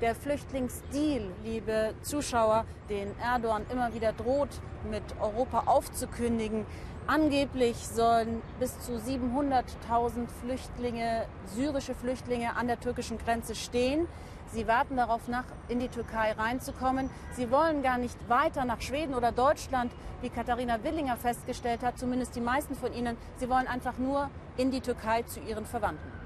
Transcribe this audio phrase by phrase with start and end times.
[0.00, 4.48] Der Flüchtlingsdeal, liebe Zuschauer, den Erdogan immer wieder droht,
[4.90, 6.64] mit Europa aufzukündigen.
[7.06, 14.08] Angeblich sollen bis zu 700.000 Flüchtlinge, syrische Flüchtlinge an der türkischen Grenze stehen.
[14.46, 17.10] Sie warten darauf nach, in die Türkei reinzukommen.
[17.32, 19.92] Sie wollen gar nicht weiter nach Schweden oder Deutschland,
[20.22, 23.18] wie Katharina Willinger festgestellt hat, zumindest die meisten von ihnen.
[23.36, 26.19] Sie wollen einfach nur in die Türkei zu ihren Verwandten.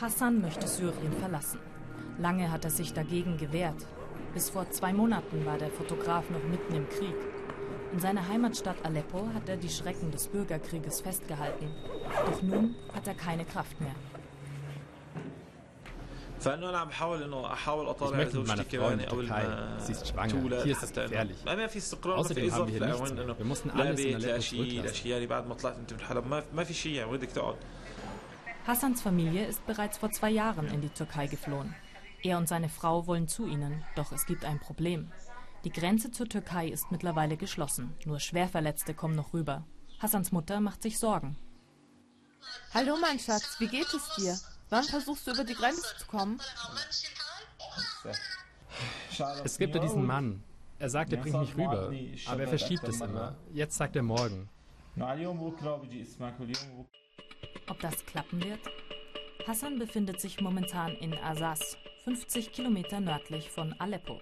[0.00, 1.60] Hassan möchte Syrien verlassen.
[2.18, 3.86] Lange hat er sich dagegen gewehrt.
[4.32, 7.14] Bis vor zwei Monaten war der Fotograf noch mitten im Krieg.
[7.92, 11.68] In seiner Heimatstadt Aleppo hat er die Schrecken des Bürgerkrieges festgehalten.
[12.24, 13.94] Doch nun hat er keine Kraft mehr.
[16.38, 16.46] Ich
[18.16, 19.44] möchte mit meiner Frau in die Türkei.
[19.78, 20.62] Sie ist schwanger.
[20.62, 21.36] Hier ist es gefährlich.
[21.46, 23.38] Außerdem haben wir hier nichts mehr.
[23.38, 24.94] Wir mussten alles in Aleppo zurücklassen.
[28.70, 31.74] Hassans Familie ist bereits vor zwei Jahren in die Türkei geflohen.
[32.22, 35.10] Er und seine Frau wollen zu ihnen, doch es gibt ein Problem.
[35.64, 37.96] Die Grenze zur Türkei ist mittlerweile geschlossen.
[38.04, 39.64] Nur Schwerverletzte kommen noch rüber.
[39.98, 41.36] Hassans Mutter macht sich Sorgen.
[42.72, 44.38] Hallo mein Schatz, wie geht es dir?
[44.68, 46.40] Wann versuchst du über die Grenze zu kommen?
[49.42, 50.44] Es gibt ja diesen Mann.
[50.78, 51.92] Er sagt, er bringt mich rüber,
[52.28, 53.34] aber er verschiebt es immer.
[53.52, 54.48] Jetzt sagt er morgen.
[57.82, 58.60] Ob das klappen wird?
[59.46, 64.20] Hassan befindet sich momentan in Asas, 50 Kilometer nördlich von Aleppo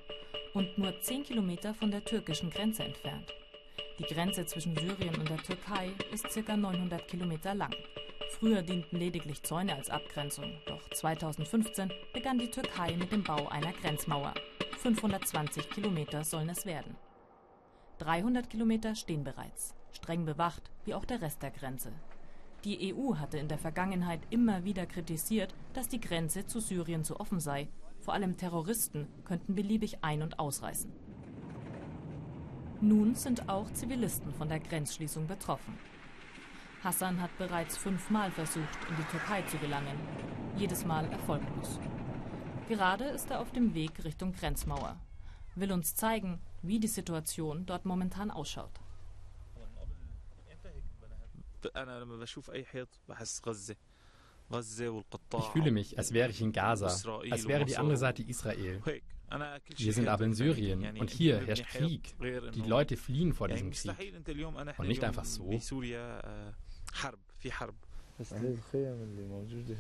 [0.54, 3.34] und nur 10 Kilometer von der türkischen Grenze entfernt.
[3.98, 6.56] Die Grenze zwischen Syrien und der Türkei ist ca.
[6.56, 7.74] 900 Kilometer lang.
[8.38, 13.72] Früher dienten lediglich Zäune als Abgrenzung, doch 2015 begann die Türkei mit dem Bau einer
[13.72, 14.34] Grenzmauer.
[14.82, 16.94] 520 Kilometer sollen es werden.
[17.98, 21.92] 300 Kilometer stehen bereits, streng bewacht, wie auch der Rest der Grenze.
[22.64, 27.20] Die EU hatte in der Vergangenheit immer wieder kritisiert, dass die Grenze zu Syrien zu
[27.20, 27.68] offen sei.
[28.00, 30.92] Vor allem Terroristen könnten beliebig ein- und ausreißen.
[32.80, 35.78] Nun sind auch Zivilisten von der Grenzschließung betroffen.
[36.82, 39.98] Hassan hat bereits fünfmal versucht, in die Türkei zu gelangen.
[40.56, 41.78] Jedes Mal erfolglos.
[42.68, 44.96] Gerade ist er auf dem Weg Richtung Grenzmauer.
[45.54, 48.80] Will uns zeigen, wie die Situation dort momentan ausschaut.
[55.38, 58.80] Ich fühle mich, als wäre ich in Gaza, als wäre die andere Seite Israel.
[59.76, 62.14] Wir sind aber in Syrien und hier herrscht Krieg.
[62.54, 63.94] Die Leute fliehen vor diesem Krieg.
[64.78, 65.50] Und nicht einfach so.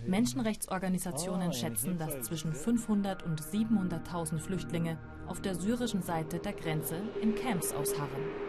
[0.06, 7.34] Menschenrechtsorganisationen schätzen, dass zwischen 500 und 700.000 Flüchtlinge auf der syrischen Seite der Grenze in
[7.34, 8.47] Camps ausharren.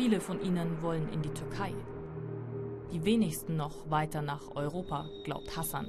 [0.00, 1.74] Viele von ihnen wollen in die Türkei.
[2.90, 5.88] Die wenigsten noch weiter nach Europa, glaubt Hassan.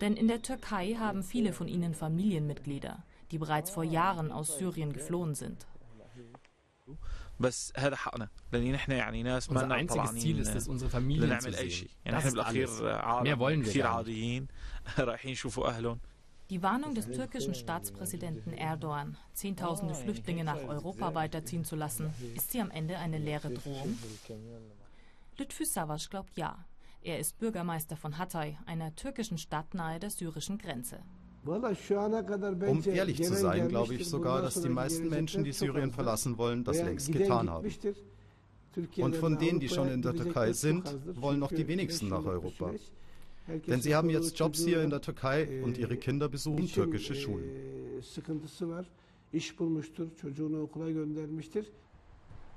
[0.00, 4.94] Denn in der Türkei haben viele von ihnen Familienmitglieder, die bereits vor Jahren aus Syrien
[4.94, 5.66] geflohen sind.
[9.50, 11.90] Unser einziges Ziel ist es, unsere Familien zu sehen.
[12.04, 12.80] Das ist alles.
[13.24, 14.48] Mehr wollen wir gar nicht.
[16.50, 22.62] Die Warnung des türkischen Staatspräsidenten Erdogan, Zehntausende Flüchtlinge nach Europa weiterziehen zu lassen, ist sie
[22.62, 23.98] am Ende eine leere Drohung?
[25.36, 26.64] Lütfü Savaş glaubt ja.
[27.02, 31.00] Er ist Bürgermeister von Hatay, einer türkischen Stadt nahe der syrischen Grenze.
[31.44, 36.64] Um ehrlich zu sein, glaube ich sogar, dass die meisten Menschen, die Syrien verlassen wollen,
[36.64, 37.70] das längst getan haben.
[38.96, 42.72] Und von denen, die schon in der Türkei sind, wollen noch die wenigsten nach Europa.
[43.66, 47.48] Denn sie haben jetzt Jobs hier in der Türkei und ihre Kinder besuchen türkische Schulen.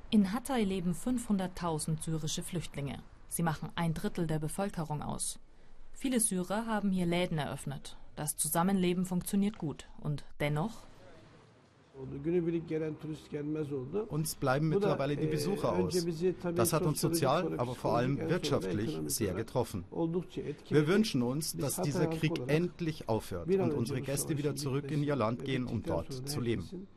[0.09, 3.01] In Hatay leben 500.000 syrische Flüchtlinge.
[3.29, 5.39] Sie machen ein Drittel der Bevölkerung aus.
[5.93, 7.97] Viele Syrer haben hier Läden eröffnet.
[8.15, 9.87] Das Zusammenleben funktioniert gut.
[10.01, 10.83] Und dennoch?
[14.07, 16.05] Uns bleiben mittlerweile die Besucher aus.
[16.55, 19.83] Das hat uns sozial, aber vor allem wirtschaftlich sehr getroffen.
[19.89, 25.15] Wir wünschen uns, dass dieser Krieg endlich aufhört und unsere Gäste wieder zurück in ihr
[25.15, 26.87] Land gehen, um dort zu leben.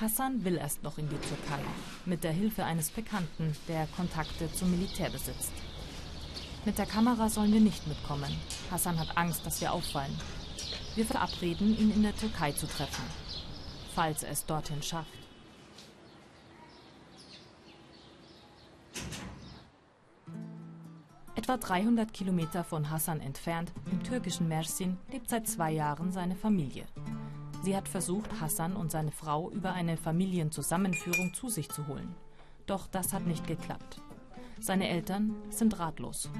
[0.00, 1.62] Hassan will erst noch in die Türkei,
[2.06, 5.52] mit der Hilfe eines Bekannten, der Kontakte zum Militär besitzt.
[6.66, 8.30] Mit der Kamera sollen wir nicht mitkommen.
[8.70, 10.14] Hassan hat Angst, dass wir auffallen.
[10.94, 13.04] Wir verabreden, ihn in der Türkei zu treffen,
[13.94, 15.08] falls er es dorthin schafft.
[21.34, 26.84] Etwa 300 Kilometer von Hassan entfernt, im türkischen Mersin, lebt seit zwei Jahren seine Familie.
[27.62, 32.14] Sie hat versucht, Hassan und seine Frau über eine Familienzusammenführung zu sich zu holen.
[32.66, 34.02] Doch das hat nicht geklappt.
[34.60, 36.30] Seine Eltern sind ratlos.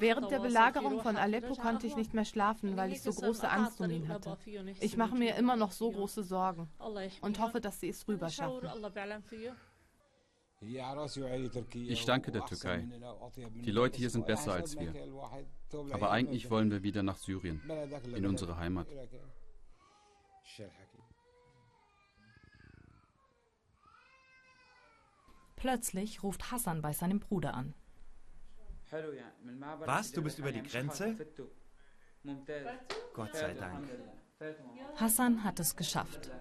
[0.00, 3.80] Während der Belagerung von Aleppo konnte ich nicht mehr schlafen, weil ich so große Angst
[3.80, 4.36] um ihn hatte.
[4.80, 6.68] Ich mache mir immer noch so große Sorgen
[7.20, 8.68] und hoffe, dass sie es rüber schaffen.
[11.72, 12.88] Ich danke der Türkei.
[13.64, 14.94] Die Leute hier sind besser als wir.
[15.90, 17.60] Aber eigentlich wollen wir wieder nach Syrien,
[18.14, 18.86] in unsere Heimat.
[25.62, 27.72] Plötzlich ruft Hassan bei seinem Bruder an.
[29.84, 30.10] Was?
[30.10, 31.14] Du bist über die Grenze?
[33.14, 33.88] Gott sei Dank.
[34.96, 36.32] Hassan hat es geschafft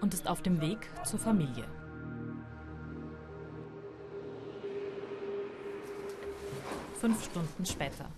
[0.00, 1.64] und ist auf dem Weg zur Familie.
[6.98, 8.10] Fünf Stunden später.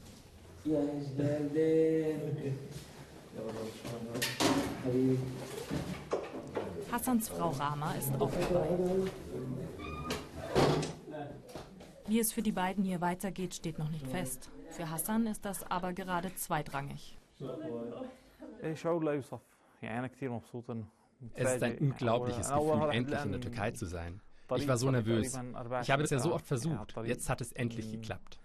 [6.90, 9.10] Hassans Frau Rama ist auch dabei.
[12.08, 14.50] Wie es für die beiden hier weitergeht, steht noch nicht fest.
[14.70, 17.18] Für Hassan ist das aber gerade zweitrangig.
[21.34, 24.20] Es ist ein unglaubliches Gefühl, endlich in der Türkei zu sein.
[24.56, 25.38] Ich war so nervös.
[25.82, 26.94] Ich habe es ja so oft versucht.
[27.04, 28.40] Jetzt hat es endlich geklappt.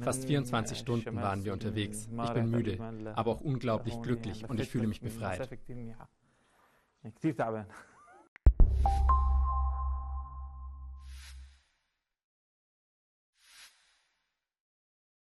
[0.00, 2.08] Fast 24 Stunden waren wir unterwegs.
[2.24, 2.78] Ich bin müde,
[3.16, 5.48] aber auch unglaublich glücklich und ich fühle mich befreit.